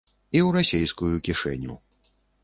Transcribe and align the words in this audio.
І 0.35 0.39
ў 0.45 0.53
расейскую 0.55 1.11
кішэню. 1.27 1.75